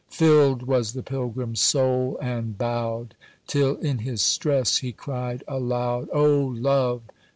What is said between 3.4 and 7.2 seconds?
Till in his stress he cried aloud: "O Love!